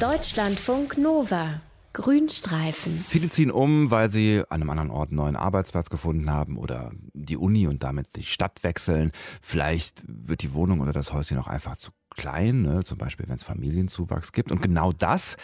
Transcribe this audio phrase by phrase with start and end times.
[0.00, 1.60] Deutschlandfunk Nova.
[1.92, 3.04] Grünstreifen.
[3.06, 6.92] Viele ziehen um, weil sie an einem anderen Ort einen neuen Arbeitsplatz gefunden haben oder
[7.12, 9.12] die Uni und damit die Stadt wechseln.
[9.42, 12.82] Vielleicht wird die Wohnung oder das Häuschen auch einfach zu klein, ne?
[12.82, 14.50] zum Beispiel wenn es Familienzuwachs gibt.
[14.50, 15.36] Und genau das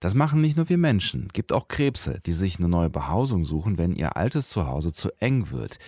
[0.00, 1.28] das machen nicht nur wir Menschen.
[1.32, 5.50] Gibt auch Krebse, die sich eine neue Behausung suchen, wenn ihr altes Zuhause zu eng
[5.50, 5.78] wird.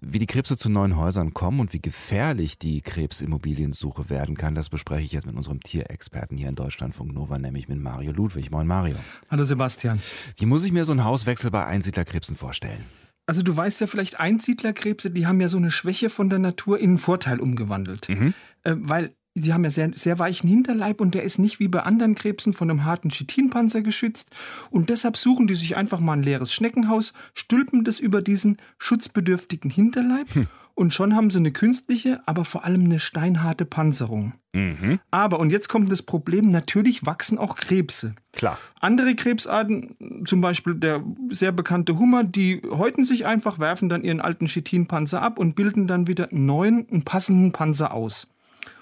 [0.00, 4.68] Wie die Krebse zu neuen Häusern kommen und wie gefährlich die Krebsimmobiliensuche werden kann, das
[4.68, 8.50] bespreche ich jetzt mit unserem Tierexperten hier in Deutschlandfunk Nova, nämlich mit Mario Ludwig.
[8.50, 8.96] Moin Mario.
[9.28, 10.00] Hallo Sebastian.
[10.36, 12.84] Wie muss ich mir so einen Hauswechsel bei Einsiedlerkrebsen vorstellen?
[13.26, 16.78] Also du weißt ja vielleicht, Einsiedlerkrebse, die haben ja so eine Schwäche von der Natur
[16.78, 18.08] in einen Vorteil umgewandelt.
[18.08, 18.32] Mhm.
[18.62, 21.80] Äh, weil Sie haben ja sehr, sehr weichen Hinterleib und der ist nicht wie bei
[21.80, 24.30] anderen Krebsen von einem harten Chitinpanzer geschützt.
[24.70, 29.70] Und deshalb suchen die sich einfach mal ein leeres Schneckenhaus, stülpen das über diesen schutzbedürftigen
[29.70, 30.46] Hinterleib hm.
[30.74, 34.34] und schon haben sie eine künstliche, aber vor allem eine steinharte Panzerung.
[34.52, 34.98] Mhm.
[35.10, 38.14] Aber, und jetzt kommt das Problem, natürlich wachsen auch Krebse.
[38.32, 38.58] Klar.
[38.80, 44.20] Andere Krebsarten, zum Beispiel der sehr bekannte Hummer, die häuten sich einfach, werfen dann ihren
[44.20, 48.26] alten Chitinpanzer ab und bilden dann wieder einen neuen, einen passenden Panzer aus.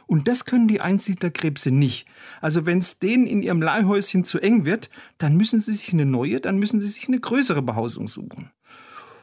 [0.07, 2.07] Und das können die Einsiedlerkrebse nicht.
[2.41, 6.07] Also wenn es denen in ihrem Leihhäuschen zu eng wird, dann müssen sie sich eine
[6.07, 8.51] neue, dann müssen sie sich eine größere Behausung suchen.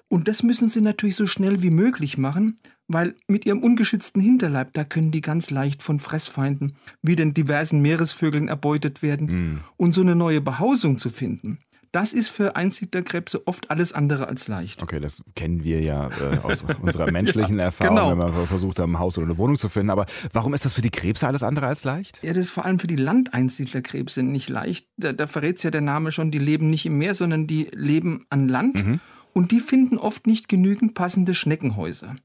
[0.10, 4.74] Und das müssen sie natürlich so schnell wie möglich machen, weil mit ihrem ungeschützten Hinterleib,
[4.74, 9.28] da können die ganz leicht von Fressfeinden wie den diversen Meeresvögeln erbeutet werden.
[9.56, 9.60] Mm.
[9.78, 11.60] Und so eine neue Behausung zu finden,
[11.94, 14.82] das ist für Einsiedlerkrebse oft alles andere als leicht.
[14.82, 18.10] Okay, das kennen wir ja äh, aus unserer menschlichen ja, Erfahrung, genau.
[18.10, 19.92] wenn man versucht haben, ein Haus oder eine Wohnung zu finden.
[19.92, 22.20] Aber warum ist das für die Krebse alles andere als leicht?
[22.24, 24.88] Ja, das ist vor allem für die Landeinsiedlerkrebse nicht leicht.
[24.98, 27.70] Da, da verrät es ja der Name schon, die leben nicht im Meer, sondern die
[27.74, 28.84] leben an Land.
[28.84, 29.00] Mhm.
[29.34, 32.16] Und die finden oft nicht genügend passende Schneckenhäuser.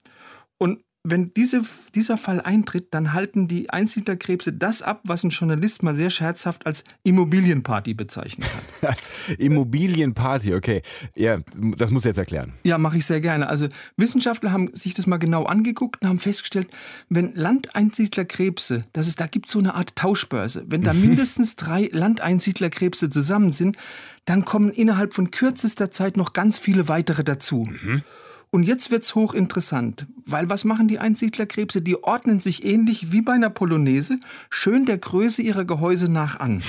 [0.57, 1.63] Und wenn diese,
[1.95, 6.67] dieser Fall eintritt, dann halten die Einsiedlerkrebse das ab, was ein Journalist mal sehr scherzhaft
[6.67, 8.65] als Immobilienparty bezeichnet hat.
[8.89, 10.83] Als Immobilienparty, okay.
[11.15, 11.39] Ja,
[11.77, 12.55] das muss jetzt erklären.
[12.65, 13.49] Ja, mache ich sehr gerne.
[13.49, 16.69] Also Wissenschaftler haben sich das mal genau angeguckt und haben festgestellt,
[17.09, 21.89] wenn Landeinsiedlerkrebse, das ist, da gibt es so eine Art Tauschbörse, wenn da mindestens drei
[21.93, 23.77] Landeinsiedlerkrebse zusammen sind,
[24.25, 27.69] dann kommen innerhalb von kürzester Zeit noch ganz viele weitere dazu.
[27.71, 28.03] Mhm.
[28.51, 31.83] Und jetzt wird's hochinteressant, weil was machen die Einsiedlerkrebse?
[31.83, 34.17] Die ordnen sich ähnlich wie bei einer Polonaise
[34.49, 36.63] schön der Größe ihrer Gehäuse nach an.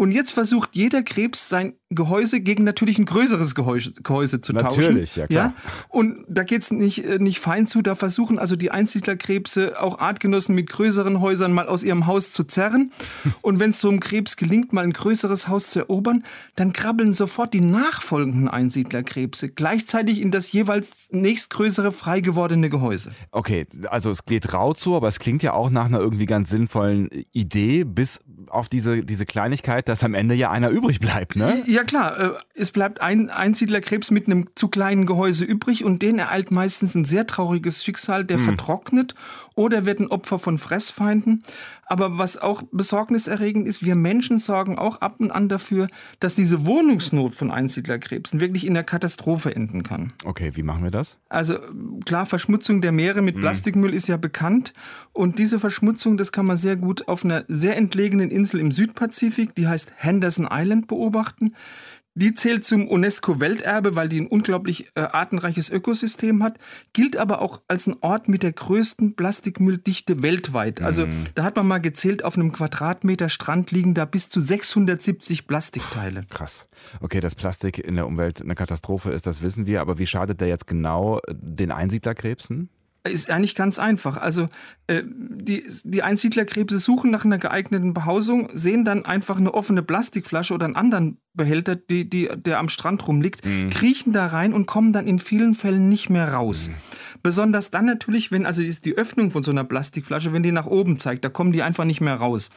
[0.00, 4.76] Und jetzt versucht jeder Krebs sein Gehäuse gegen natürlich ein größeres Gehäuse, Gehäuse zu natürlich,
[4.76, 4.88] tauschen.
[4.94, 5.54] Natürlich, ja klar.
[5.54, 5.72] Ja?
[5.90, 7.82] Und da geht's nicht, äh, nicht fein zu.
[7.82, 12.44] Da versuchen also die Einsiedlerkrebse auch Artgenossen mit größeren Häusern mal aus ihrem Haus zu
[12.44, 12.92] zerren.
[13.42, 16.24] Und wenn es so einem Krebs gelingt, mal ein größeres Haus zu erobern,
[16.56, 23.10] dann krabbeln sofort die nachfolgenden Einsiedlerkrebse gleichzeitig in das jeweils nächstgrößere frei gewordene Gehäuse.
[23.32, 26.48] Okay, also es geht rau zu, aber es klingt ja auch nach einer irgendwie ganz
[26.48, 31.62] sinnvollen Idee, bis auf diese, diese Kleinigkeit, dass am Ende ja einer übrig bleibt, ne?
[31.66, 36.18] Ja klar, äh, es bleibt ein Einsiedlerkrebs mit einem zu kleinen Gehäuse übrig und den
[36.18, 38.44] ereilt meistens ein sehr trauriges Schicksal, der hm.
[38.44, 39.14] vertrocknet
[39.54, 41.42] oder wird ein Opfer von Fressfeinden.
[41.90, 45.88] Aber was auch besorgniserregend ist, wir Menschen sorgen auch ab und an dafür,
[46.20, 50.12] dass diese Wohnungsnot von Einsiedlerkrebsen wirklich in der Katastrophe enden kann.
[50.24, 51.18] Okay, wie machen wir das?
[51.28, 51.58] Also
[52.04, 53.40] klar, Verschmutzung der Meere mit hm.
[53.40, 54.72] Plastikmüll ist ja bekannt.
[55.12, 59.56] Und diese Verschmutzung, das kann man sehr gut auf einer sehr entlegenen Insel im Südpazifik,
[59.56, 61.56] die heißt Henderson Island, beobachten.
[62.14, 66.58] Die zählt zum UNESCO-Welterbe, weil die ein unglaublich äh, artenreiches Ökosystem hat,
[66.92, 70.82] gilt aber auch als ein Ort mit der größten Plastikmülldichte weltweit.
[70.82, 71.26] Also mhm.
[71.36, 76.24] da hat man mal gezählt, auf einem Quadratmeter Strand liegen da bis zu 670 Plastikteile.
[76.28, 76.66] Krass.
[77.00, 80.40] Okay, dass Plastik in der Umwelt eine Katastrophe ist, das wissen wir, aber wie schadet
[80.40, 82.70] der jetzt genau den Einsiedlerkrebsen?
[83.02, 84.18] Ist eigentlich ganz einfach.
[84.18, 84.46] Also
[84.86, 90.52] äh, die, die Einsiedlerkrebse suchen nach einer geeigneten Behausung, sehen dann einfach eine offene Plastikflasche
[90.52, 93.70] oder einen anderen Behälter, die, die, der am Strand rumliegt, mhm.
[93.70, 96.68] kriechen da rein und kommen dann in vielen Fällen nicht mehr raus.
[96.68, 96.74] Mhm.
[97.22, 100.66] Besonders dann natürlich, wenn also ist die Öffnung von so einer Plastikflasche, wenn die nach
[100.66, 102.50] oben zeigt, da kommen die einfach nicht mehr raus.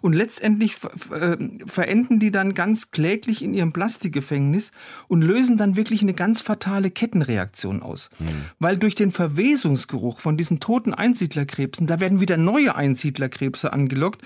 [0.00, 0.76] Und letztendlich
[1.10, 1.36] äh,
[1.66, 4.72] verenden die dann ganz kläglich in ihrem Plastikgefängnis
[5.08, 8.10] und lösen dann wirklich eine ganz fatale Kettenreaktion aus.
[8.18, 8.26] Mhm.
[8.58, 14.22] Weil durch den Verwesungsgeruch von diesen toten Einsiedlerkrebsen, da werden wieder neue Einsiedlerkrebse angelockt.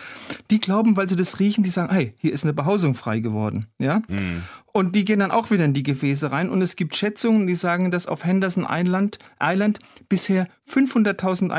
[0.50, 3.66] Die glauben, weil sie das riechen, die sagen, hey, hier ist eine Behausung frei geworden.
[3.78, 3.95] Ja?
[4.08, 4.42] Mhm.
[4.76, 6.50] Und die gehen dann auch wieder in die Gefäße rein.
[6.50, 9.78] Und es gibt Schätzungen, die sagen, dass auf Henderson Island, Island
[10.10, 11.50] bisher 500.000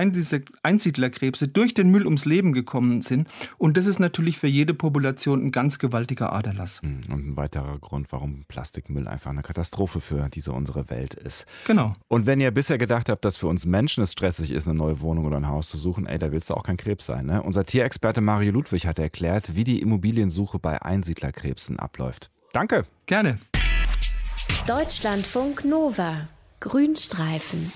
[0.61, 3.27] Einsiedlerkrebse durch den Müll ums Leben gekommen sind.
[3.57, 6.79] Und das ist natürlich für jede Population ein ganz gewaltiger Aderlass.
[6.83, 11.47] Hm, und ein weiterer Grund, warum Plastikmüll einfach eine Katastrophe für diese unsere Welt ist.
[11.65, 11.93] Genau.
[12.09, 15.01] Und wenn ihr bisher gedacht habt, dass für uns Menschen es stressig ist, eine neue
[15.01, 17.25] Wohnung oder ein Haus zu suchen, ey, da willst du auch kein Krebs sein.
[17.25, 17.41] Ne?
[17.41, 22.29] Unser Tierexperte Mario Ludwig hat erklärt, wie die Immobiliensuche bei Einsiedlerkrebsen abläuft.
[22.57, 22.85] Danke.
[23.05, 23.37] Gerne.
[24.65, 26.27] Deutschlandfunk Nova.
[26.59, 27.71] Grünstreifen.